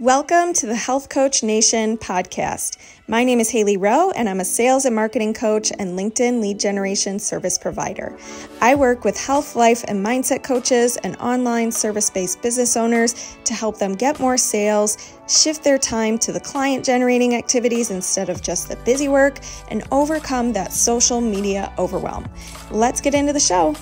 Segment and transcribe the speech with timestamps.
[0.00, 2.78] Welcome to the Health Coach Nation podcast.
[3.08, 6.60] My name is Hailey Rowe, and I'm a sales and marketing coach and LinkedIn lead
[6.60, 8.16] generation service provider.
[8.60, 13.54] I work with health, life, and mindset coaches and online service based business owners to
[13.54, 18.40] help them get more sales, shift their time to the client generating activities instead of
[18.40, 22.28] just the busy work, and overcome that social media overwhelm.
[22.70, 23.74] Let's get into the show.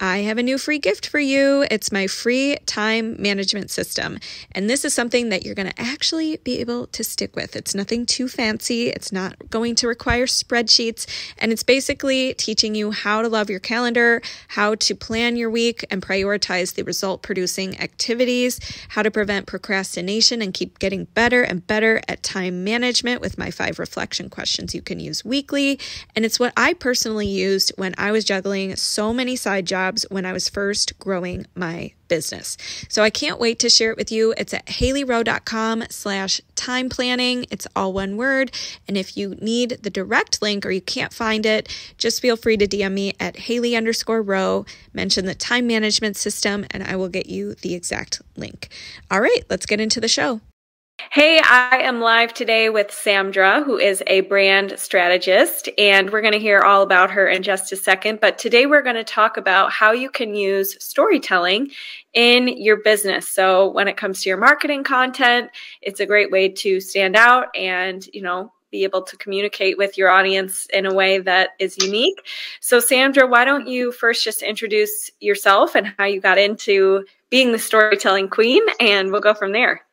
[0.00, 1.64] I have a new free gift for you.
[1.70, 4.18] It's my free time management system.
[4.50, 7.54] And this is something that you're going to actually be able to stick with.
[7.54, 11.06] It's nothing too fancy, it's not going to require spreadsheets.
[11.38, 15.84] And it's basically teaching you how to love your calendar, how to plan your week
[15.90, 18.58] and prioritize the result producing activities,
[18.88, 23.50] how to prevent procrastination and keep getting better and better at time management with my
[23.50, 25.78] five reflection questions you can use weekly.
[26.16, 30.06] And it's what I personally used when I was juggling so many side jobs jobs
[30.10, 32.56] when I was first growing my business.
[32.88, 34.34] So I can't wait to share it with you.
[34.36, 37.46] It's at haileyrowe.com slash time planning.
[37.50, 38.52] It's all one word.
[38.88, 42.56] And if you need the direct link or you can't find it, just feel free
[42.56, 47.08] to DM me at hailey underscore rowe, mention the time management system, and I will
[47.08, 48.68] get you the exact link.
[49.10, 50.40] All right, let's get into the show.
[51.14, 56.34] Hey, I am live today with Sandra, who is a brand strategist, and we're going
[56.34, 58.20] to hear all about her in just a second.
[58.20, 61.70] But today we're going to talk about how you can use storytelling
[62.14, 63.28] in your business.
[63.28, 65.50] So, when it comes to your marketing content,
[65.82, 69.98] it's a great way to stand out and, you know, be able to communicate with
[69.98, 72.24] your audience in a way that is unique.
[72.60, 77.52] So, Sandra, why don't you first just introduce yourself and how you got into being
[77.52, 79.83] the storytelling queen, and we'll go from there.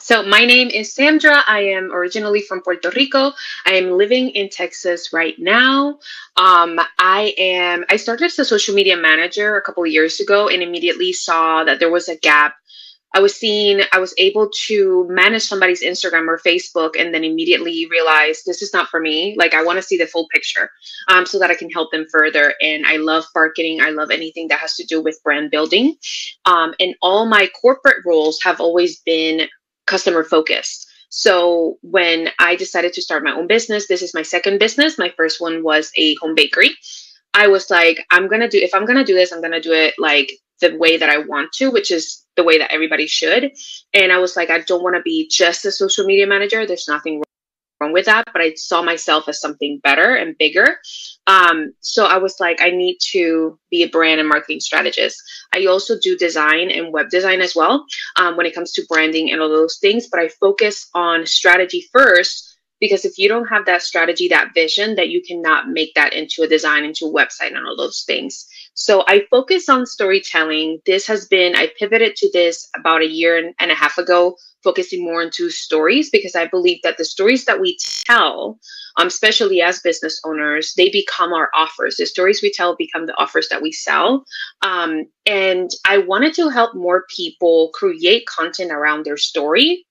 [0.00, 1.42] So, my name is Sandra.
[1.46, 3.32] I am originally from Puerto Rico.
[3.66, 5.98] I am living in Texas right now.
[6.36, 7.84] Um, I am.
[7.90, 11.64] I started as a social media manager a couple of years ago, and immediately saw
[11.64, 12.54] that there was a gap.
[13.14, 13.80] I was seeing.
[13.92, 18.72] I was able to manage somebody's Instagram or Facebook, and then immediately realized this is
[18.72, 19.34] not for me.
[19.38, 20.70] Like, I want to see the full picture,
[21.08, 22.54] um, so that I can help them further.
[22.62, 23.80] And I love marketing.
[23.80, 25.96] I love anything that has to do with brand building.
[26.46, 29.48] Um, and all my corporate roles have always been
[29.88, 30.86] customer focused.
[31.10, 34.98] So when I decided to start my own business, this is my second business.
[34.98, 36.76] My first one was a home bakery.
[37.34, 39.94] I was like, I'm to do, if I'm to do this, I'm to do it
[39.98, 43.52] like the way that I want to, which is the way that everybody should.
[43.94, 46.66] And I was like, I don't want to be just a social media manager.
[46.66, 47.22] There's nothing
[47.80, 50.78] wrong with that, but I saw myself as something better and bigger.
[51.26, 55.22] Um, so I was like, I need to be a brand and marketing strategist.
[55.54, 57.84] I also do design and web design as well
[58.16, 61.84] um, when it comes to branding and all those things, but I focus on strategy
[61.92, 62.48] first
[62.80, 66.42] because if you don't have that strategy, that vision, that you cannot make that into
[66.42, 68.46] a design, into a website, and all those things.
[68.78, 70.78] So I focus on storytelling.
[70.86, 75.04] This has been, I pivoted to this about a year and a half ago, focusing
[75.04, 78.60] more into stories because I believe that the stories that we tell,
[78.96, 81.96] um, especially as business owners, they become our offers.
[81.96, 84.24] The stories we tell become the offers that we sell.
[84.62, 89.86] Um, and I wanted to help more people create content around their story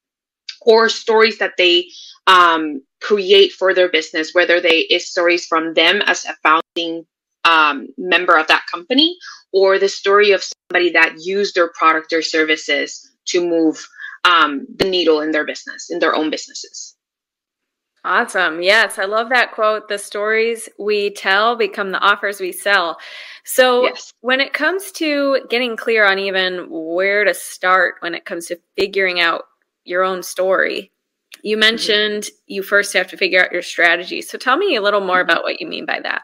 [0.61, 1.89] or stories that they
[2.25, 7.05] um, create for their business, whether they is stories from them as a founding
[7.47, 9.18] um, member of that company
[9.53, 13.88] or the story of somebody that used their product or services to move
[14.25, 16.96] um, the needle in their business, in their own businesses.
[18.03, 18.62] Awesome.
[18.62, 19.90] Yes, I love that quote.
[19.90, 22.97] The stories we tell become the offers we sell.
[23.44, 24.14] So, yes.
[24.22, 28.59] when it comes to getting clear on even where to start when it comes to
[28.78, 29.44] figuring out
[29.84, 30.91] your own story,
[31.44, 31.62] you mm-hmm.
[31.62, 32.35] mentioned mm-hmm.
[32.46, 34.22] you first have to figure out your strategy.
[34.22, 35.29] So, tell me a little more mm-hmm.
[35.29, 36.22] about what you mean by that.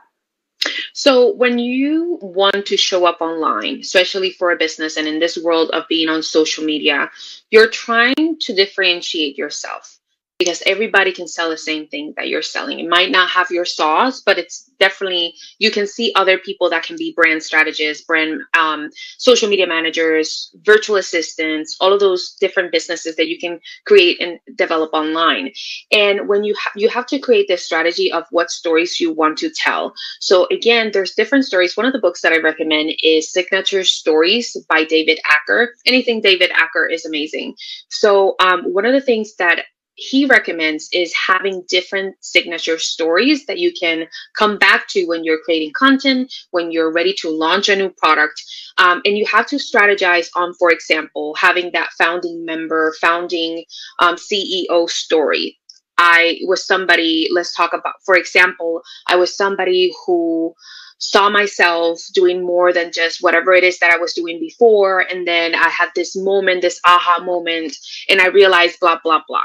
[0.93, 5.37] So, when you want to show up online, especially for a business and in this
[5.37, 7.09] world of being on social media,
[7.51, 9.99] you're trying to differentiate yourself
[10.39, 12.79] because everybody can sell the same thing that you're selling.
[12.79, 16.83] It might not have your sauce, but it's definitely you can see other people that
[16.83, 22.71] can be brand strategists, brand um, social media managers, virtual assistants, all of those different
[22.71, 25.51] businesses that you can create and develop online.
[25.91, 29.37] And when you ha- you have to create this strategy of what stories you want
[29.39, 29.93] to tell.
[30.19, 31.77] So again, there's different stories.
[31.77, 35.67] One of the books that I recommend is Signature Stories by David Aaker.
[35.85, 37.55] Anything David Aaker is amazing.
[37.89, 43.59] So um, one of the things that he recommends is having different signature stories that
[43.59, 44.07] you can
[44.37, 48.41] come back to when you're creating content, when you're ready to launch a new product.
[48.77, 53.65] Um, and you have to strategize on, for example, having that founding member, founding
[53.99, 55.59] um, CEO story.
[55.97, 60.55] I was somebody, let's talk about, for example, I was somebody who
[60.97, 65.01] saw myself doing more than just whatever it is that I was doing before.
[65.01, 67.75] And then I had this moment, this aha moment,
[68.09, 69.43] and I realized blah, blah, blah.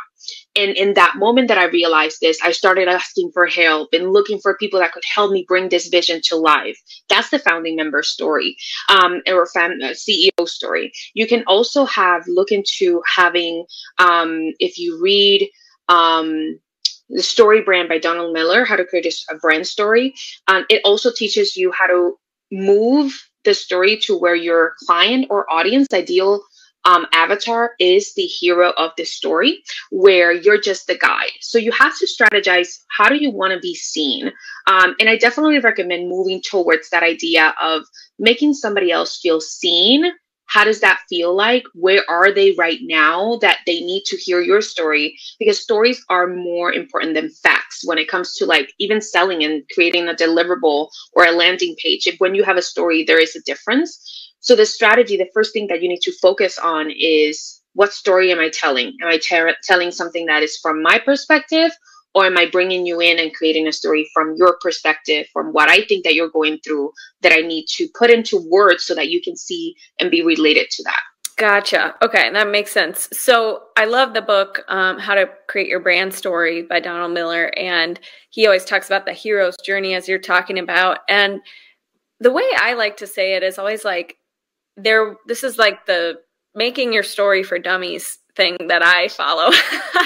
[0.59, 4.41] And in that moment that I realized this, I started asking for help and looking
[4.41, 6.77] for people that could help me bring this vision to life.
[7.09, 8.57] That's the founding member story
[8.89, 10.91] um, or fam- uh, CEO story.
[11.15, 13.67] You can also have look into having,
[13.99, 15.49] um, if you read,
[15.89, 16.59] um,
[17.09, 20.15] the story brand by Donald Miller, how to create a, brand story.
[20.49, 22.17] Um, it also teaches you how to
[22.51, 26.43] move the story to where your client or audience ideal
[26.85, 31.33] um, avatar is the hero of the story, where you're just the guide.
[31.41, 34.33] So you have to strategize how do you want to be seen?
[34.67, 37.83] Um, and I definitely recommend moving towards that idea of
[38.19, 40.13] making somebody else feel seen
[40.49, 41.65] how does that feel like?
[41.75, 45.17] Where are they right now that they need to hear your story?
[45.39, 49.63] Because stories are more important than facts when it comes to like even selling and
[49.75, 52.07] creating a deliverable or a landing page.
[52.07, 54.28] If when you have a story, there is a difference.
[54.40, 58.32] So the strategy, the first thing that you need to focus on is what story
[58.32, 58.96] am I telling?
[59.02, 61.70] Am I ter- telling something that is from my perspective
[62.14, 65.69] or am i bringing you in and creating a story from your perspective from what
[65.69, 66.90] i think that you're going through
[67.23, 70.69] that i need to put into words so that you can see and be related
[70.70, 71.00] to that
[71.37, 71.94] Gotcha.
[72.02, 73.08] Okay, that makes sense.
[73.12, 77.56] So I love the book, um, How to Create Your Brand Story by Donald Miller.
[77.56, 78.00] And
[78.31, 80.99] he always talks about the hero's journey as you're talking about.
[81.08, 81.40] And
[82.19, 84.17] the way I like to say it is always like
[84.79, 86.21] there this is like the
[86.55, 89.51] making your story for dummies thing that I follow,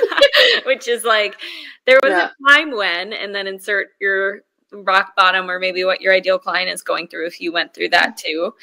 [0.67, 1.37] which is like
[1.87, 2.31] there was yeah.
[2.31, 4.43] a time when, and then insert your
[4.73, 7.91] rock bottom or maybe what your ideal client is going through if you went through
[7.91, 8.55] that too.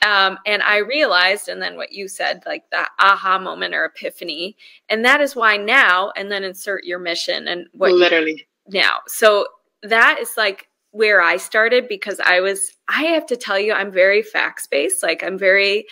[0.00, 4.56] Um, and I realized, and then what you said, like that aha moment or epiphany,
[4.88, 9.00] and that is why now, and then insert your mission and what literally now.
[9.08, 9.48] So
[9.82, 13.92] that is like where I started because I was, I have to tell you, I'm
[13.92, 15.02] very facts based.
[15.02, 15.86] Like I'm very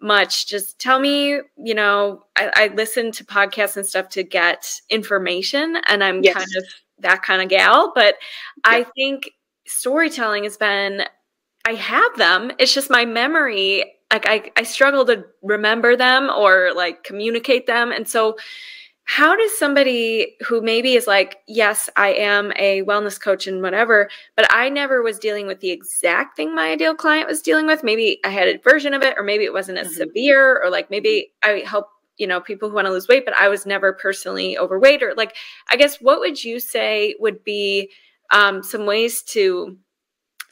[0.00, 0.46] much.
[0.46, 5.76] Just tell me, you know, I, I listen to podcasts and stuff to get information,
[5.86, 6.34] and I'm yes.
[6.34, 6.64] kind of
[7.00, 7.92] that kind of gal.
[7.94, 8.16] But
[8.66, 8.72] yeah.
[8.72, 9.30] I think
[9.66, 11.04] storytelling has been,
[11.64, 12.50] I have them.
[12.58, 13.84] It's just my memory.
[14.12, 17.92] Like I, I struggle to remember them or like communicate them.
[17.92, 18.36] And so
[19.10, 24.08] how does somebody who maybe is like, yes, I am a wellness coach and whatever,
[24.36, 27.82] but I never was dealing with the exact thing my ideal client was dealing with.
[27.82, 29.96] Maybe I had a version of it, or maybe it wasn't as mm-hmm.
[29.96, 33.34] severe, or like maybe I help, you know, people who want to lose weight, but
[33.34, 35.02] I was never personally overweight.
[35.02, 35.34] Or like,
[35.68, 37.90] I guess, what would you say would be
[38.30, 39.76] um, some ways to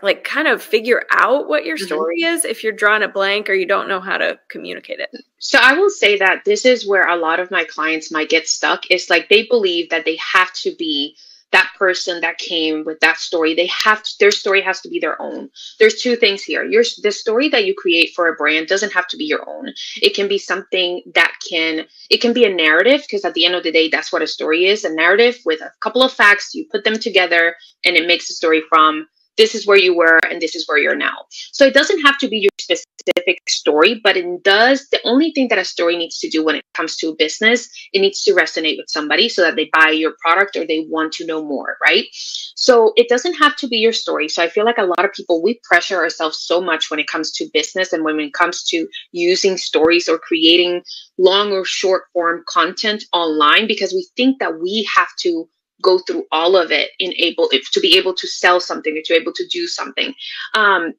[0.03, 1.87] like kind of figure out what your mm-hmm.
[1.87, 2.35] story mm-hmm.
[2.35, 5.11] is if you're drawing a blank or you don't know how to communicate it.
[5.39, 8.49] So I will say that this is where a lot of my clients might get
[8.49, 8.85] stuck.
[8.91, 11.17] It's like they believe that they have to be
[11.51, 13.55] that person that came with that story.
[13.55, 15.49] They have to, their story has to be their own.
[15.79, 16.63] There's two things here.
[16.63, 19.73] Your the story that you create for a brand doesn't have to be your own.
[20.03, 23.55] It can be something that can it can be a narrative because at the end
[23.55, 26.55] of the day that's what a story is, a narrative with a couple of facts,
[26.55, 27.55] you put them together
[27.85, 30.79] and it makes a story from this is where you were and this is where
[30.79, 31.25] you're now.
[31.53, 34.89] So it doesn't have to be your specific story, but it does.
[34.91, 37.69] The only thing that a story needs to do when it comes to a business,
[37.93, 41.13] it needs to resonate with somebody so that they buy your product or they want
[41.15, 42.05] to know more, right?
[42.13, 44.29] So it doesn't have to be your story.
[44.29, 47.07] So I feel like a lot of people, we pressure ourselves so much when it
[47.07, 50.83] comes to business and when it comes to using stories or creating
[51.19, 55.49] long or short form content online because we think that we have to
[55.83, 59.21] go through all of it in able to be able to sell something to be
[59.21, 60.15] able to do something.
[60.55, 60.95] Um,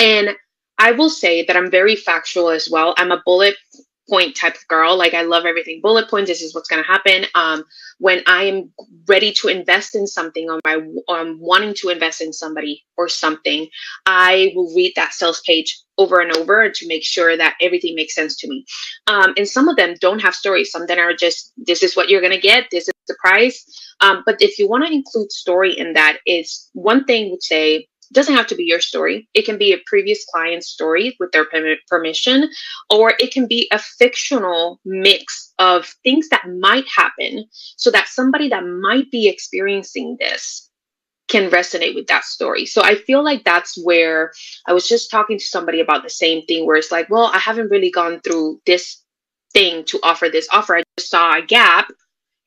[0.00, 0.30] and
[0.78, 2.94] i will say that i'm very factual as well.
[2.96, 3.56] I'm a bullet
[4.08, 4.96] point type of girl.
[4.96, 6.30] Like i love everything bullet points.
[6.30, 7.26] This is what's going to happen.
[7.34, 7.64] Um,
[7.98, 8.72] when i am
[9.06, 13.68] ready to invest in something or i'm um, wanting to invest in somebody or something
[14.06, 18.14] i will read that sales page over and over to make sure that everything makes
[18.14, 18.64] sense to me.
[19.08, 20.70] Um, and some of them don't have stories.
[20.70, 22.68] Some of them are just this is what you're going to get.
[22.70, 23.64] This is the price
[24.00, 27.88] um, but if you want to include story in that, is one thing would say
[28.10, 29.28] doesn't have to be your story.
[29.34, 31.46] It can be a previous client's story with their
[31.88, 32.48] permission,
[32.88, 37.44] or it can be a fictional mix of things that might happen
[37.76, 40.70] so that somebody that might be experiencing this
[41.28, 42.64] can resonate with that story.
[42.64, 44.32] So I feel like that's where
[44.66, 47.38] I was just talking to somebody about the same thing where it's like, well, I
[47.38, 49.02] haven't really gone through this
[49.52, 50.76] thing to offer this offer.
[50.76, 51.88] I just saw a gap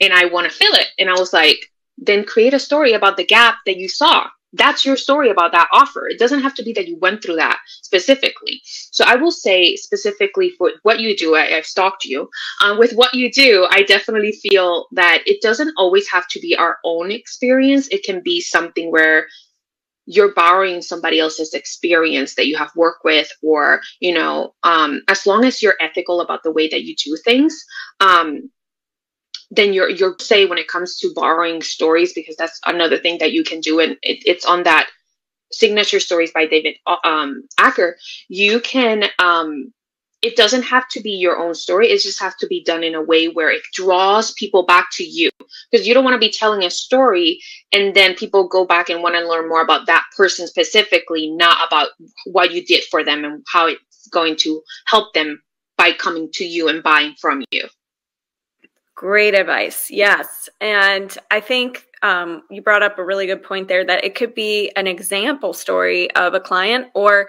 [0.01, 0.88] and I want to fill it.
[1.00, 4.27] And I was like, then create a story about the gap that you saw.
[4.53, 6.10] That's your story about that offer.
[6.10, 8.62] It doesn't have to be that you went through that specifically.
[8.65, 12.27] So I will say specifically for what you do, I, have stalked you.
[12.62, 16.58] Um, with what you do, I definitely feel that it doesn't always have to be
[16.58, 17.88] our own experience.
[17.91, 19.27] It can be something where
[20.05, 25.25] you're borrowing somebody else's experience that you have worked with or you know um, as
[25.25, 27.63] long as you're ethical about the way that you do things
[28.00, 28.50] um,
[29.51, 33.34] then you're you're say when it comes to borrowing stories because that's another thing that
[33.34, 34.89] you can do and it, it's on that
[35.51, 37.93] signature stories by david um, aaker
[38.29, 39.72] you can um,
[40.22, 41.88] it doesn't have to be your own story.
[41.88, 45.03] It just has to be done in a way where it draws people back to
[45.03, 45.29] you.
[45.72, 47.39] Because you don't want to be telling a story
[47.72, 51.67] and then people go back and want to learn more about that person specifically, not
[51.67, 51.89] about
[52.25, 55.41] what you did for them and how it's going to help them
[55.77, 57.67] by coming to you and buying from you.
[59.01, 59.89] Great advice.
[59.89, 60.48] Yes.
[60.62, 64.36] And I think um, you brought up a really good point there that it could
[64.36, 67.27] be an example story of a client or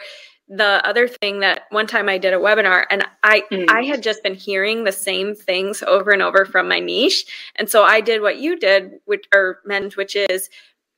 [0.51, 3.65] the other thing that one time I did a webinar and I mm.
[3.71, 7.25] I had just been hearing the same things over and over from my niche.
[7.57, 10.51] And so I did what you did which or meant which is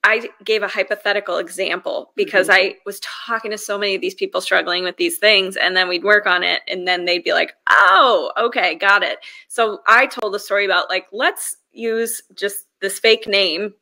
[0.05, 2.75] I gave a hypothetical example because mm-hmm.
[2.75, 5.89] I was talking to so many of these people struggling with these things and then
[5.89, 9.19] we'd work on it and then they'd be like, "Oh, okay, got it."
[9.49, 13.73] So I told a story about like let's use just this fake name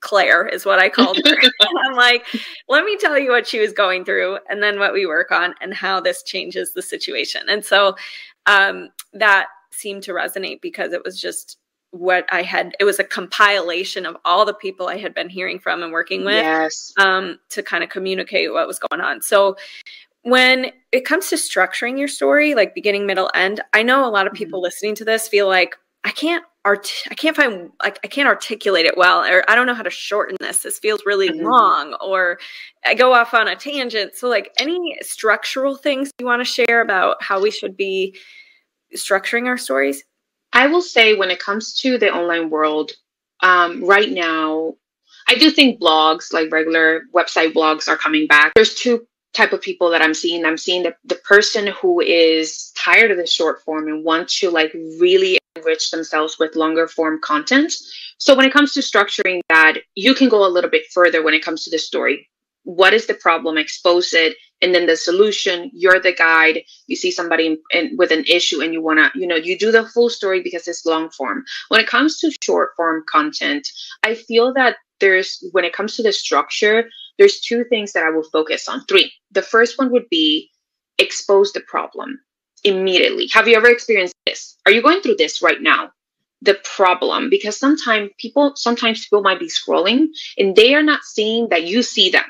[0.00, 1.36] Claire is what I called her.
[1.84, 2.26] I'm like,
[2.68, 5.54] let me tell you what she was going through and then what we work on
[5.60, 7.42] and how this changes the situation.
[7.48, 7.94] And so
[8.44, 11.56] um, that seemed to resonate because it was just
[11.90, 12.74] what I had.
[12.78, 16.24] It was a compilation of all the people I had been hearing from and working
[16.24, 16.92] with yes.
[16.98, 19.22] um, to kind of communicate what was going on.
[19.22, 19.56] So
[20.22, 24.26] when it comes to structuring your story, like beginning, middle, end, I know a lot
[24.26, 24.64] of people mm-hmm.
[24.64, 28.84] listening to this feel like I can't art I can't find like I can't articulate
[28.84, 30.62] it well or I don't know how to shorten this.
[30.62, 31.46] This feels really mm-hmm.
[31.46, 32.38] long or
[32.84, 34.14] I go off on a tangent.
[34.14, 38.14] So like any structural things you want to share about how we should be
[38.94, 40.04] structuring our stories?
[40.52, 42.92] I will say when it comes to the online world,
[43.42, 44.74] um, right now,
[45.28, 48.52] I do think blogs, like regular website blogs, are coming back.
[48.54, 50.44] There's two type of people that I'm seeing.
[50.44, 54.50] I'm seeing the, the person who is tired of the short form and want to
[54.50, 57.72] like really enrich themselves with longer form content.
[58.18, 61.34] So when it comes to structuring that, you can go a little bit further when
[61.34, 62.28] it comes to the story.
[62.64, 63.56] What is the problem?
[63.56, 65.70] Expose it, and then the solution.
[65.72, 66.62] You're the guide.
[66.86, 69.70] You see somebody in, in, with an issue, and you wanna, you know, you do
[69.72, 71.44] the full story because it's long form.
[71.68, 73.68] When it comes to short form content,
[74.02, 76.88] I feel that there's when it comes to the structure,
[77.18, 78.84] there's two things that I will focus on.
[78.84, 79.12] Three.
[79.32, 80.50] The first one would be
[80.98, 82.20] expose the problem
[82.64, 83.28] immediately.
[83.32, 84.56] Have you ever experienced this?
[84.66, 85.90] Are you going through this right now?
[86.42, 91.48] The problem, because sometimes people, sometimes people might be scrolling and they are not seeing
[91.50, 92.24] that you see them,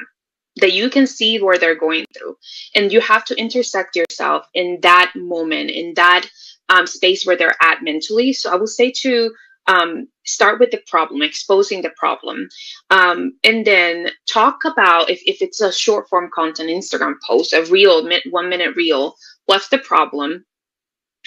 [0.60, 2.36] that you can see where they're going through.
[2.74, 6.26] And you have to intersect yourself in that moment, in that
[6.68, 8.32] um, space where they're at mentally.
[8.32, 9.32] So I will say to
[9.66, 12.48] um, start with the problem, exposing the problem,
[12.88, 17.64] um, and then talk about if, if it's a short form content, Instagram post, a
[17.70, 19.14] real one minute reel,
[19.50, 20.44] What's the problem?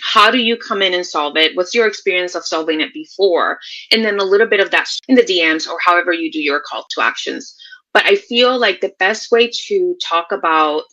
[0.01, 1.57] How do you come in and solve it?
[1.57, 3.59] What's your experience of solving it before?
[3.91, 6.61] And then a little bit of that in the DMs or however you do your
[6.61, 7.53] call to actions.
[7.93, 10.83] But I feel like the best way to talk about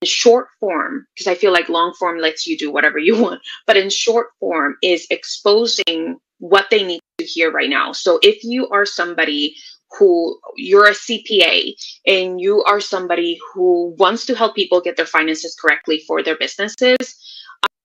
[0.00, 3.42] the short form, because I feel like long form lets you do whatever you want,
[3.66, 7.92] but in short form is exposing what they need to hear right now.
[7.92, 9.56] So if you are somebody
[9.98, 11.72] who you're a CPA
[12.06, 16.36] and you are somebody who wants to help people get their finances correctly for their
[16.36, 17.16] businesses,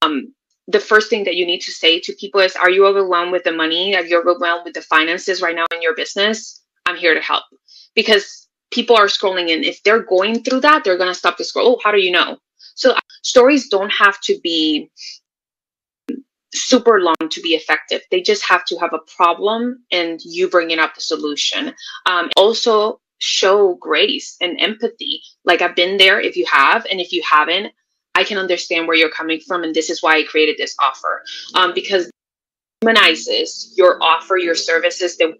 [0.01, 0.33] um,
[0.67, 3.43] the first thing that you need to say to people is Are you overwhelmed with
[3.43, 3.95] the money?
[3.95, 6.61] Are you overwhelmed with the finances right now in your business?
[6.85, 7.43] I'm here to help.
[7.95, 11.43] Because people are scrolling and if they're going through that, they're going to stop the
[11.43, 11.75] scroll.
[11.75, 12.37] Oh, how do you know?
[12.75, 14.89] So stories don't have to be
[16.53, 18.01] super long to be effective.
[18.11, 21.73] They just have to have a problem and you bringing up the solution.
[22.05, 25.21] Um, also, show grace and empathy.
[25.45, 27.71] Like I've been there if you have, and if you haven't,
[28.15, 29.63] I can understand where you're coming from.
[29.63, 31.23] And this is why I created this offer
[31.53, 32.09] um, because
[32.81, 35.37] humanizes your offer, your services, the,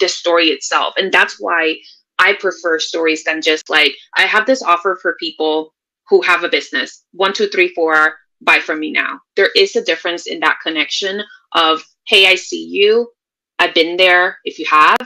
[0.00, 0.94] the story itself.
[0.96, 1.76] And that's why
[2.18, 5.74] I prefer stories than just like, I have this offer for people
[6.08, 9.20] who have a business one, two, three, four buy from me now.
[9.36, 11.22] There is a difference in that connection
[11.52, 13.10] of, hey, I see you.
[13.58, 14.96] I've been there if you have.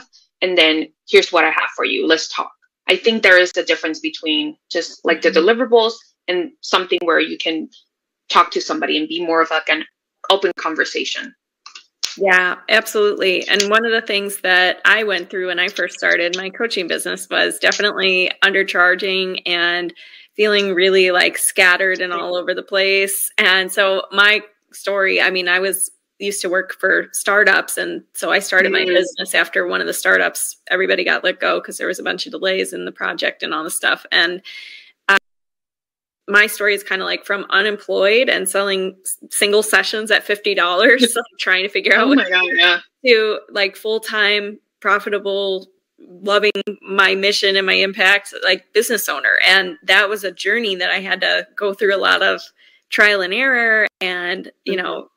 [0.41, 2.05] And then here's what I have for you.
[2.05, 2.51] Let's talk.
[2.87, 5.33] I think there is a difference between just like mm-hmm.
[5.33, 5.93] the deliverables
[6.27, 7.69] and something where you can
[8.29, 9.85] talk to somebody and be more of like an
[10.29, 11.33] open conversation.
[12.17, 13.47] Yeah, absolutely.
[13.47, 16.87] And one of the things that I went through when I first started my coaching
[16.87, 19.93] business was definitely undercharging and
[20.35, 23.31] feeling really like scattered and all over the place.
[23.37, 24.41] And so my
[24.71, 27.77] story, I mean, I was used to work for startups.
[27.77, 28.87] And so I started mm-hmm.
[28.89, 30.57] my business after one of the startups.
[30.69, 33.53] Everybody got let go because there was a bunch of delays in the project and
[33.53, 34.05] all the stuff.
[34.11, 34.41] And
[36.27, 38.95] my story is kind of like from unemployed and selling
[39.29, 42.79] single sessions at $50, so trying to figure out oh what God, yeah.
[43.05, 45.67] to like full time, profitable
[45.99, 46.51] loving
[46.81, 50.99] my mission and my impact like business owner and that was a journey that i
[50.99, 52.41] had to go through a lot of
[52.89, 54.83] trial and error and you mm-hmm.
[54.83, 55.07] know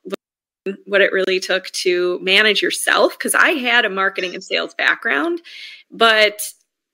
[0.87, 5.41] what it really took to manage yourself because i had a marketing and sales background
[5.91, 6.53] but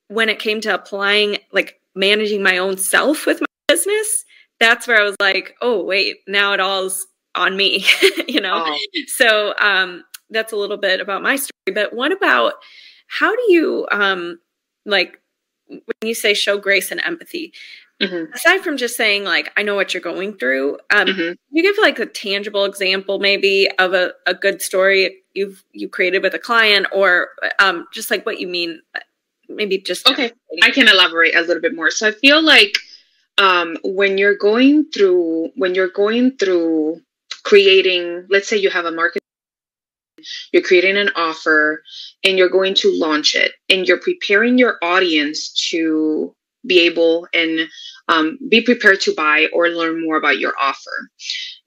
[0.08, 4.24] when it came to applying like managing my own self with my business
[4.60, 7.84] that's where i was like oh wait now it all's on me
[8.28, 8.78] you know oh.
[9.06, 12.54] so um that's a little bit about my story but what about
[13.06, 14.38] how do you um
[14.84, 15.20] like
[15.68, 17.52] when you say show grace and empathy
[18.00, 18.32] mm-hmm.
[18.32, 21.32] aside from just saying like i know what you're going through um mm-hmm.
[21.50, 26.22] you give like a tangible example maybe of a, a good story you've you created
[26.22, 28.80] with a client or um just like what you mean
[29.48, 32.76] maybe just okay i can elaborate a little bit more so i feel like
[33.38, 37.00] um when you're going through when you're going through
[37.44, 39.22] creating let's say you have a market
[40.52, 41.82] you're creating an offer
[42.24, 46.34] and you're going to launch it and you're preparing your audience to
[46.66, 47.68] be able and
[48.08, 51.08] um, be prepared to buy or learn more about your offer.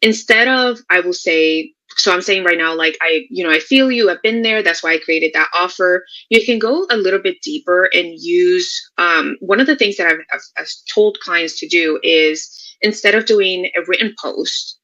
[0.01, 3.59] Instead of i will say so i'm saying right now like i you know i
[3.59, 6.97] feel you i've been there that's why i created that offer you can go a
[6.97, 11.19] little bit deeper and use um, one of the things that I've, I've, I've told
[11.19, 14.79] clients to do is instead of doing a written post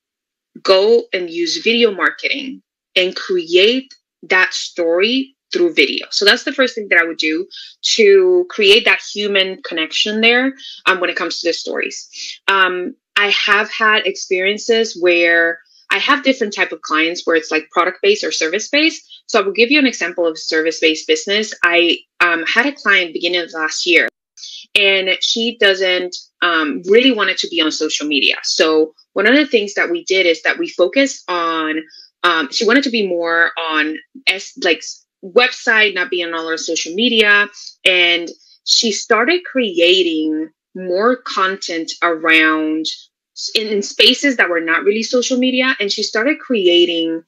[0.63, 2.61] go and use video marketing
[2.95, 6.07] and create that story through video.
[6.11, 7.47] So that's the first thing that I would do
[7.95, 10.53] to create that human connection there
[10.85, 12.07] um, when it comes to the stories.
[12.47, 15.59] Um, I have had experiences where
[15.91, 19.03] I have different type of clients where it's like product based or service based.
[19.27, 21.53] So I will give you an example of service based business.
[21.63, 24.07] I um, had a client beginning of last year,
[24.73, 28.37] and she doesn't um, really want it to be on social media.
[28.43, 31.81] So one of the things that we did is that we focused on
[32.23, 34.81] um, she wanted to be more on s like
[35.23, 37.47] website, not being on all her social media,
[37.85, 38.29] and
[38.65, 42.85] she started creating more content around
[43.55, 47.23] in, in spaces that were not really social media, and she started creating.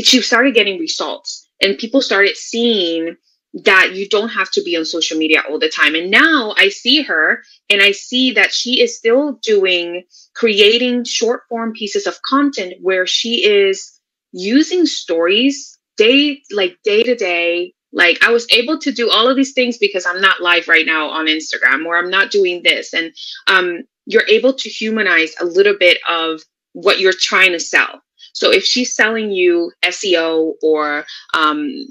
[0.00, 3.16] She started getting results, and people started seeing
[3.52, 5.94] that you don't have to be on social media all the time.
[5.94, 11.42] And now I see her and I see that she is still doing creating short
[11.48, 14.00] form pieces of content where she is
[14.32, 19.36] using stories day like day to day like i was able to do all of
[19.36, 22.94] these things because i'm not live right now on instagram or i'm not doing this
[22.94, 23.12] and
[23.48, 26.40] um, you're able to humanize a little bit of
[26.72, 31.86] what you're trying to sell so if she's selling you seo or um,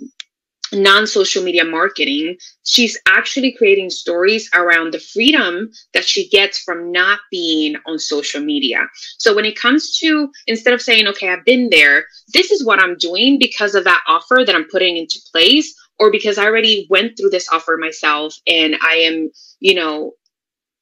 [0.73, 6.91] non social media marketing, she's actually creating stories around the freedom that she gets from
[6.91, 8.87] not being on social media.
[9.17, 12.81] So when it comes to instead of saying, okay, I've been there, this is what
[12.81, 16.87] I'm doing because of that offer that I'm putting into place, or because I already
[16.89, 20.13] went through this offer myself and I am, you know,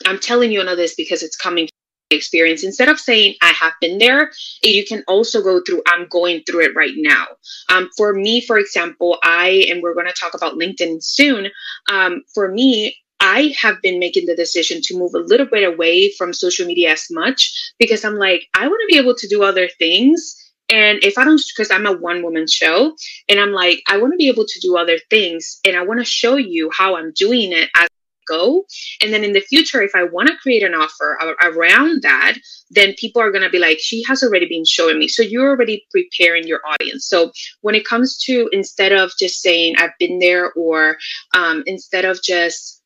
[0.06, 1.70] I'm telling you all this because it's coming
[2.10, 4.32] experience instead of saying i have been there
[4.64, 7.26] you can also go through i'm going through it right now
[7.70, 11.48] um, for me for example i and we're going to talk about linkedin soon
[11.92, 16.12] um, for me I have been making the decision to move a little bit away
[16.18, 19.44] from social media as much because I'm like, I want to be able to do
[19.44, 20.36] other things.
[20.70, 22.96] And if I don't, because I'm a one woman show,
[23.28, 26.00] and I'm like, I want to be able to do other things and I want
[26.00, 27.88] to show you how I'm doing it as
[28.28, 28.66] go.
[29.02, 32.38] And then in the future, if I want to create an offer around that,
[32.72, 35.08] then people are going to be like, she has already been showing me.
[35.08, 37.08] So you're already preparing your audience.
[37.08, 40.98] So when it comes to instead of just saying, I've been there, or
[41.36, 42.78] um, instead of just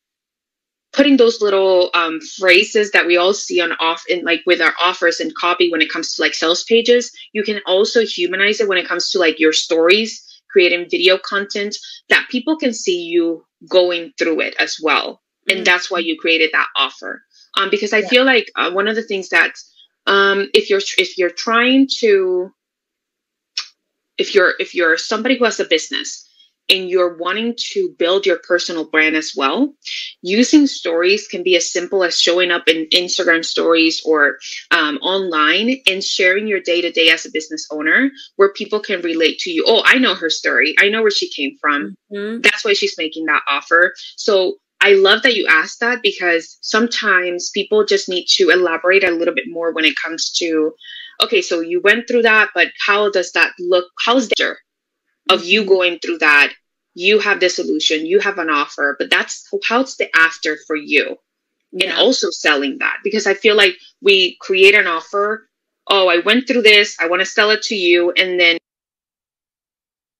[0.92, 4.74] putting those little um, phrases that we all see on off in like with our
[4.80, 8.68] offers and copy when it comes to like sales pages you can also humanize it
[8.68, 11.74] when it comes to like your stories creating video content
[12.10, 15.64] that people can see you going through it as well and mm-hmm.
[15.64, 17.22] that's why you created that offer
[17.58, 18.08] um, because i yeah.
[18.08, 19.52] feel like uh, one of the things that
[20.06, 22.50] um, if you're if you're trying to
[24.18, 26.28] if you're if you're somebody who has a business
[26.68, 29.74] and you're wanting to build your personal brand as well,
[30.22, 34.38] using stories can be as simple as showing up in Instagram stories or
[34.70, 39.02] um, online and sharing your day to day as a business owner where people can
[39.02, 39.64] relate to you.
[39.66, 40.74] Oh, I know her story.
[40.78, 41.96] I know where she came from.
[42.12, 42.42] Mm-hmm.
[42.42, 43.92] That's why she's making that offer.
[44.16, 49.12] So I love that you asked that because sometimes people just need to elaborate a
[49.12, 50.72] little bit more when it comes to
[51.22, 53.86] okay, so you went through that, but how does that look?
[54.04, 54.56] How's the
[55.30, 55.68] of you mm-hmm.
[55.68, 56.52] going through that?
[56.94, 61.16] You have the solution, you have an offer, but that's how's the after for you?
[61.70, 61.90] Yeah.
[61.90, 65.48] And also selling that because I feel like we create an offer.
[65.88, 66.96] Oh, I went through this.
[67.00, 68.12] I want to sell it to you.
[68.12, 68.58] And then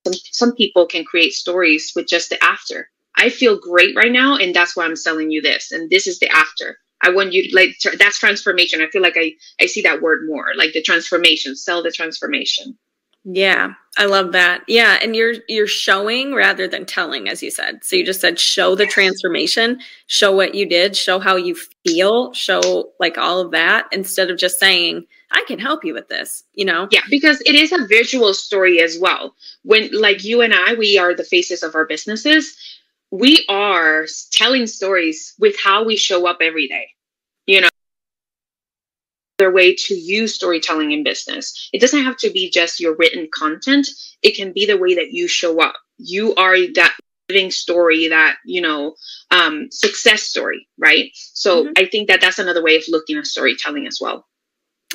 [0.07, 2.89] some, some people can create stories with just the after.
[3.17, 5.71] I feel great right now, and that's why I'm selling you this.
[5.73, 6.79] And this is the after.
[7.03, 8.81] I want you to like that's transformation.
[8.81, 11.57] I feel like I I see that word more, like the transformation.
[11.57, 12.79] Sell the transformation.
[13.25, 14.63] Yeah, I love that.
[14.67, 17.85] Yeah, and you're you're showing rather than telling as you said.
[17.85, 22.33] So you just said show the transformation, show what you did, show how you feel,
[22.33, 26.45] show like all of that instead of just saying I can help you with this,
[26.53, 26.89] you know?
[26.91, 29.35] Yeah, because it is a visual story as well.
[29.63, 32.57] When like you and I, we are the faces of our businesses
[33.13, 36.89] we are telling stories with how we show up every day.
[37.47, 37.69] You know,
[39.39, 41.69] their way to use storytelling in business.
[41.73, 43.87] It doesn't have to be just your written content.
[44.23, 45.75] It can be the way that you show up.
[45.99, 46.97] You are that
[47.29, 48.95] living story, that you know,
[49.31, 51.11] um, success story, right?
[51.15, 51.73] So mm-hmm.
[51.77, 54.27] I think that that's another way of looking at storytelling as well.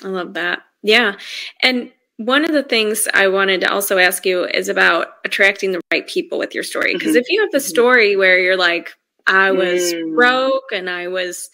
[0.04, 0.64] I love that.
[0.82, 1.18] Yeah,
[1.62, 5.82] and one of the things I wanted to also ask you is about attracting the
[5.92, 6.94] right people with your story.
[6.94, 7.20] Because mm-hmm.
[7.20, 7.68] if you have the mm-hmm.
[7.68, 8.92] story where you're like,
[9.28, 10.16] I was mm.
[10.16, 11.50] broke and I was,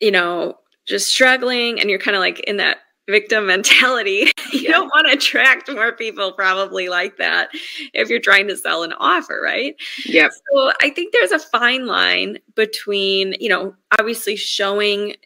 [0.00, 4.70] you know, just struggling, and you're kind of like in that victim mentality, you yeah.
[4.70, 7.50] don't want to attract more people probably like that
[7.92, 9.74] if you're trying to sell an offer, right?
[10.06, 10.28] Yeah.
[10.28, 15.16] So I think there's a fine line between, you know, obviously showing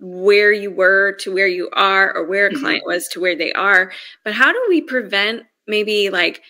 [0.00, 2.60] where you were to where you are or where a mm-hmm.
[2.60, 3.92] client was to where they are
[4.24, 6.42] but how do we prevent maybe like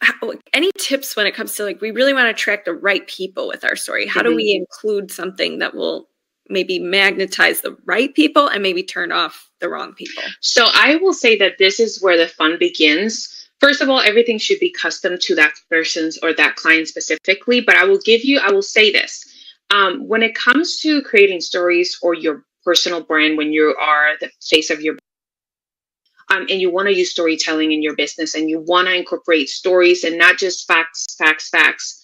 [0.00, 3.06] how, any tips when it comes to like we really want to attract the right
[3.06, 4.30] people with our story how mm-hmm.
[4.30, 6.08] do we include something that will
[6.48, 11.14] maybe magnetize the right people and maybe turn off the wrong people so i will
[11.14, 15.16] say that this is where the fun begins first of all everything should be custom
[15.20, 18.90] to that person's or that client specifically but i will give you i will say
[18.90, 19.28] this
[19.72, 24.30] um, when it comes to creating stories or your personal brand when you are the
[24.40, 24.96] face of your
[26.32, 29.48] um, and you want to use storytelling in your business and you want to incorporate
[29.48, 31.98] stories and not just facts facts facts.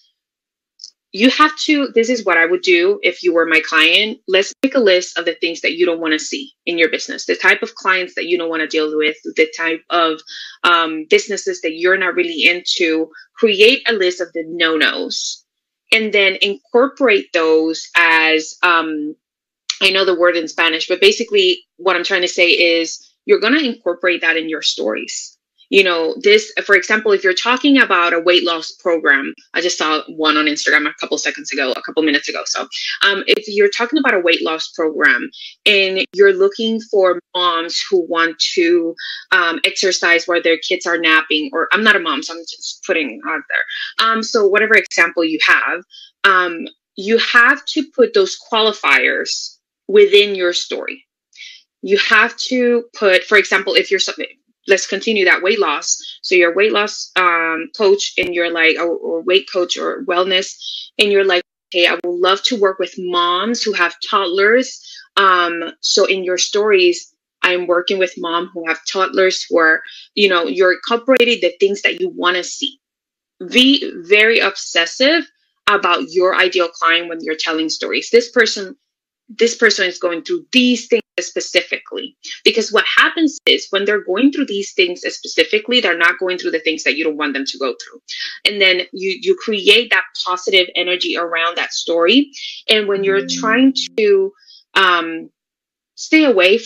[1.13, 4.19] You have to this is what i would do if you were my client.
[4.29, 6.91] Let's make a list of the things that you don't want to see in your
[6.91, 10.21] business the type of clients that you don't want to deal with the type of
[10.65, 13.09] um, businesses that you're not really into.
[13.35, 15.45] Create a list of the no-nos
[15.93, 19.15] and then incorporate those as um,
[19.83, 23.41] I know the word in Spanish, but basically what I'm trying to say is you're
[23.41, 25.37] going to incorporate that in your stories.
[25.71, 29.77] You know, this, for example, if you're talking about a weight loss program, I just
[29.77, 32.41] saw one on Instagram a couple seconds ago, a couple minutes ago.
[32.47, 32.67] So,
[33.07, 35.29] um, if you're talking about a weight loss program
[35.67, 38.95] and you're looking for moms who want to
[39.31, 42.83] um, exercise while their kids are napping, or I'm not a mom, so I'm just
[42.87, 44.09] putting out there.
[44.09, 45.83] Um, so, whatever example you have,
[46.25, 49.58] um, you have to put those qualifiers
[49.89, 51.05] within your story.
[51.83, 54.27] You have to put, for example, if you're something,
[54.67, 55.97] let's continue that weight loss.
[56.23, 60.05] So you're a weight loss um, coach and you're like, or, or weight coach or
[60.05, 60.55] wellness,
[60.99, 64.81] and you're like, hey, I would love to work with moms who have toddlers.
[65.17, 69.83] Um, so in your stories, I'm working with mom who have toddlers who are,
[70.15, 72.79] you know, you're incorporating the things that you want to see.
[73.51, 75.31] Be very obsessive
[75.69, 78.11] about your ideal client when you're telling stories.
[78.11, 78.77] This person
[79.29, 82.17] this person is going through these things specifically.
[82.45, 86.53] Because what happens is when they're going through these things specifically they're not going through
[86.53, 88.01] the things that you don't want them to go through.
[88.45, 92.31] And then you you create that positive energy around that story.
[92.69, 93.41] And when you're mm.
[93.41, 94.33] trying to
[94.75, 95.31] um,
[95.97, 96.61] stay away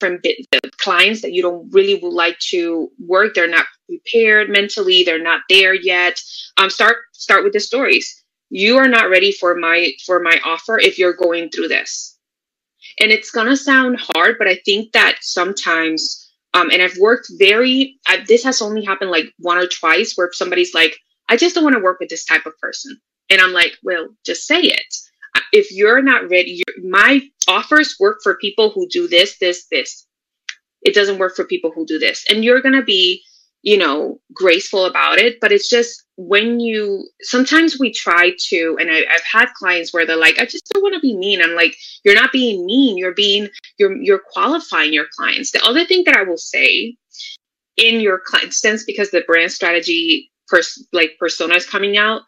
[0.00, 0.34] from the
[0.78, 5.42] clients that you don't really would like to work they're not prepared mentally they're not
[5.48, 6.20] there yet
[6.56, 8.21] um, start start with the stories
[8.54, 12.18] you are not ready for my for my offer if you're going through this.
[13.00, 17.98] And it's gonna sound hard but i think that sometimes um, and i've worked very
[18.06, 20.94] I, this has only happened like one or twice where somebody's like
[21.30, 23.00] i just don't want to work with this type of person.
[23.30, 24.94] And i'm like well just say it.
[25.54, 30.06] If you're not ready you're, my offers work for people who do this this this.
[30.82, 32.26] It doesn't work for people who do this.
[32.28, 33.22] And you're gonna be
[33.62, 35.38] you know, graceful about it.
[35.40, 40.06] But it's just when you sometimes we try to, and I, have had clients where
[40.06, 41.40] they're like, I just don't want to be mean.
[41.40, 42.98] I'm like, you're not being mean.
[42.98, 43.48] You're being
[43.78, 45.52] you're you're qualifying your clients.
[45.52, 46.96] The other thing that I will say
[47.76, 52.22] in your client sense, because the brand strategy pers- like persona is coming out,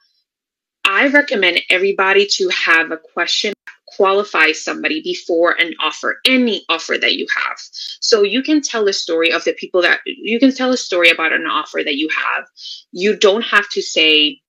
[0.85, 3.53] I recommend everybody to have a question
[3.89, 7.59] qualify somebody before an offer, any offer that you have.
[8.01, 11.11] So you can tell a story of the people that you can tell a story
[11.11, 12.45] about an offer that you have.
[12.93, 14.41] You don't have to say,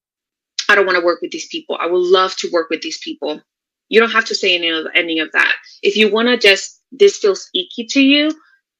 [0.69, 1.77] I don't want to work with these people.
[1.79, 3.41] I would love to work with these people.
[3.89, 5.55] You don't have to say any of any of that.
[5.83, 8.31] If you want to just this feels icky to you,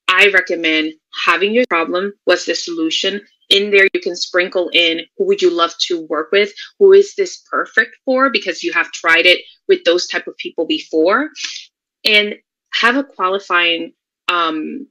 [0.07, 0.93] I recommend
[1.25, 5.49] having your problem, what's the solution, in there you can sprinkle in who would you
[5.49, 9.83] love to work with who is this perfect for because you have tried it with
[9.83, 11.29] those type of people before
[12.03, 12.35] and
[12.73, 13.93] have a qualifying
[14.27, 14.87] um,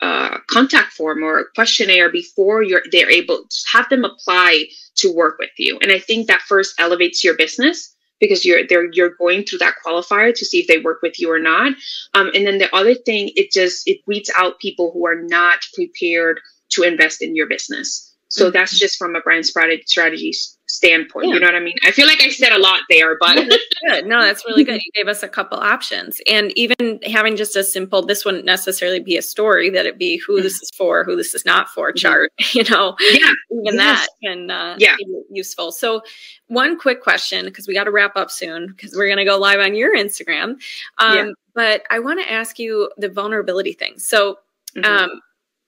[0.00, 5.38] uh, contact form or questionnaire before you're they're able to have them apply to work
[5.38, 5.78] with you.
[5.82, 9.74] And i think that first elevates your business because you're they're you're going through that
[9.84, 11.72] qualifier to see if they work with you or not.
[12.14, 15.58] Um, and then the other thing it just it weeds out people who are not
[15.74, 16.40] prepared
[16.82, 18.14] to invest in your business.
[18.28, 18.52] So mm-hmm.
[18.52, 20.34] that's just from a brand strategy
[20.66, 21.28] standpoint.
[21.28, 21.34] Yeah.
[21.34, 21.76] You know what I mean?
[21.82, 23.36] I feel like I said a lot there, but
[23.86, 24.06] good.
[24.06, 24.82] No, that's really good.
[24.82, 28.02] You gave us a couple options, and even having just a simple.
[28.02, 30.42] This wouldn't necessarily be a story; that it be who mm-hmm.
[30.42, 31.96] this is for, who this is not for mm-hmm.
[31.96, 32.32] chart.
[32.52, 33.74] You know, yeah, even yes.
[33.74, 35.70] that can uh, yeah be useful.
[35.70, 36.02] So,
[36.48, 39.38] one quick question because we got to wrap up soon because we're going to go
[39.38, 40.56] live on your Instagram.
[40.98, 41.30] Um, yeah.
[41.54, 43.98] But I want to ask you the vulnerability thing.
[43.98, 44.38] So.
[44.76, 44.84] Mm-hmm.
[44.84, 45.20] Um,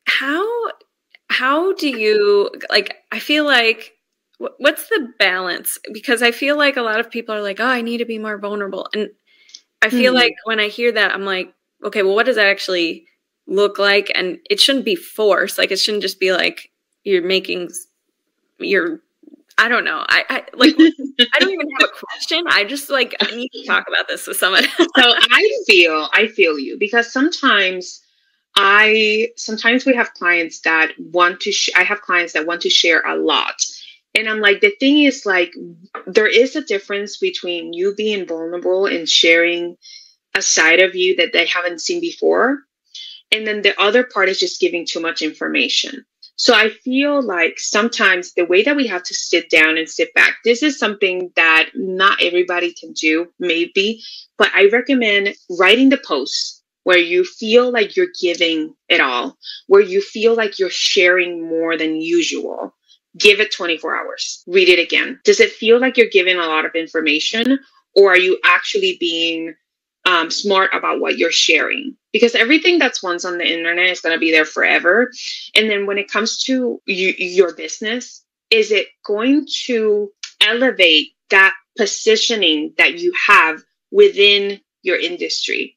[0.06, 0.46] how
[1.30, 3.94] how do you like i feel like
[4.58, 7.80] what's the balance because i feel like a lot of people are like oh i
[7.80, 9.08] need to be more vulnerable and
[9.80, 10.16] i feel mm.
[10.16, 13.06] like when i hear that i'm like okay well what does that actually
[13.46, 16.70] look like and it shouldn't be forced like it shouldn't just be like
[17.04, 17.70] you're making
[18.58, 19.00] you're
[19.58, 20.06] I don't know.
[20.08, 22.44] I, I like I don't even have a question.
[22.48, 24.62] I just like I need to talk about this with someone.
[24.78, 28.00] so I feel I feel you because sometimes
[28.56, 32.70] I sometimes we have clients that want to, sh- I have clients that want to
[32.70, 33.54] share a lot.
[34.14, 35.52] And I'm like, the thing is, like,
[36.06, 39.76] there is a difference between you being vulnerable and sharing
[40.34, 42.58] a side of you that they haven't seen before.
[43.32, 46.04] And then the other part is just giving too much information.
[46.34, 50.12] So I feel like sometimes the way that we have to sit down and sit
[50.14, 54.02] back, this is something that not everybody can do, maybe,
[54.38, 59.82] but I recommend writing the posts where you feel like you're giving it all, where
[59.82, 62.74] you feel like you're sharing more than usual,
[63.18, 64.42] give it 24 hours.
[64.46, 65.20] Read it again.
[65.24, 67.58] Does it feel like you're giving a lot of information,
[67.94, 69.54] or are you actually being
[70.06, 71.96] um, smart about what you're sharing?
[72.12, 75.10] Because everything that's once on the internet is going to be there forever.
[75.54, 81.54] And then when it comes to you, your business, is it going to elevate that
[81.76, 83.62] positioning that you have
[83.92, 85.76] within your industry?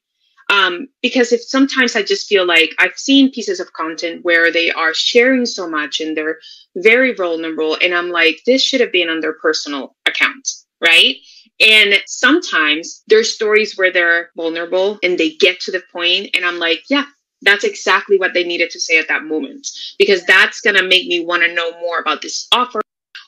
[0.50, 4.70] Um, because if sometimes I just feel like I've seen pieces of content where they
[4.70, 6.38] are sharing so much and they're
[6.76, 10.48] very vulnerable, and I'm like, this should have been on their personal account,
[10.82, 11.16] right?
[11.60, 16.58] And sometimes there's stories where they're vulnerable and they get to the point, and I'm
[16.58, 17.04] like, yeah,
[17.42, 21.06] that's exactly what they needed to say at that moment because that's going to make
[21.06, 22.80] me want to know more about this offer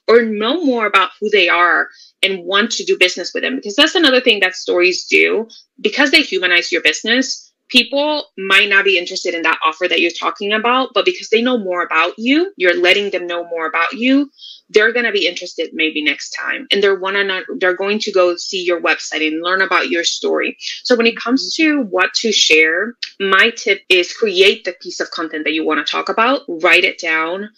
[0.08, 1.88] or know more about who they are
[2.22, 3.56] and want to do business with them.
[3.56, 5.48] Because that's another thing that stories do.
[5.80, 10.12] Because they humanize your business people might not be interested in that offer that you're
[10.12, 13.92] talking about but because they know more about you you're letting them know more about
[13.92, 14.30] you
[14.70, 16.66] they're going to be interested maybe next time.
[16.70, 20.04] And they're want to they're going to go see your website and learn about your
[20.04, 20.56] story.
[20.82, 25.10] So when it comes to what to share my tip is create the piece of
[25.10, 27.50] content that you want to talk about write it down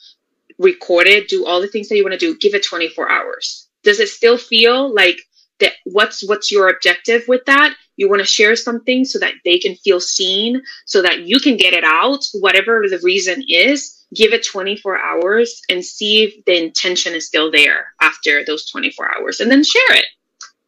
[0.59, 3.69] record it do all the things that you want to do give it 24 hours.
[3.85, 5.19] Does it still feel like
[5.61, 7.75] that what's what's your objective with that?
[7.97, 11.57] You want to share something so that they can feel seen so that you can
[11.57, 16.63] get it out whatever the reason is give it 24 hours and see if the
[16.63, 20.07] intention is still there after those 24 hours and then share it.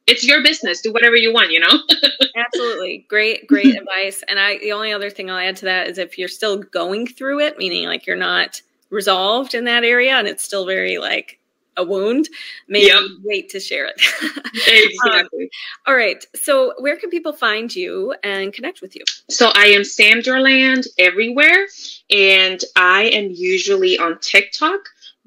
[0.06, 1.78] It's your business do whatever you want you know?
[2.36, 3.06] Absolutely.
[3.08, 4.22] Great great advice.
[4.28, 7.06] And i the only other thing i'll add to that is if you're still going
[7.06, 11.40] through it meaning like you're not resolved in that area and it's still very like
[11.76, 12.28] a wound,
[12.68, 13.02] maybe yep.
[13.24, 13.94] wait to share it.
[14.92, 15.44] exactly.
[15.44, 15.48] Um,
[15.86, 16.24] all right.
[16.34, 19.02] So, where can people find you and connect with you?
[19.28, 21.66] So, I am Sandra Land everywhere,
[22.10, 24.80] and I am usually on TikTok.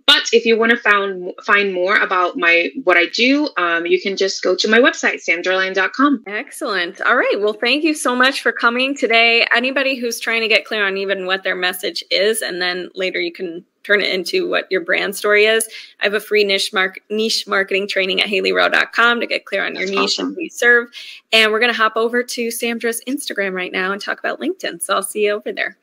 [0.05, 4.01] But if you want to find find more about my what I do, um, you
[4.01, 6.23] can just go to my website, sandraland.com.
[6.27, 7.01] Excellent.
[7.01, 7.35] All right.
[7.39, 9.45] Well, thank you so much for coming today.
[9.55, 13.19] Anybody who's trying to get clear on even what their message is, and then later
[13.19, 15.67] you can turn it into what your brand story is.
[15.99, 19.73] I have a free niche mark niche marketing training at haileyrowe.com to get clear on
[19.73, 20.27] That's your niche awesome.
[20.27, 20.87] and who you serve.
[21.31, 24.81] And we're going to hop over to Sandra's Instagram right now and talk about LinkedIn.
[24.81, 25.77] So I'll see you over there.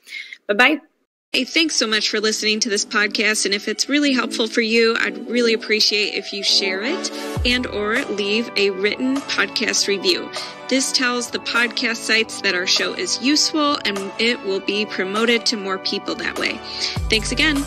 [0.46, 0.89] Bye bye.
[1.32, 3.44] Hey, thanks so much for listening to this podcast.
[3.44, 7.08] And if it's really helpful for you, I'd really appreciate if you share it
[7.46, 10.28] and or leave a written podcast review.
[10.68, 15.46] This tells the podcast sites that our show is useful and it will be promoted
[15.46, 16.58] to more people that way.
[17.08, 17.64] Thanks again.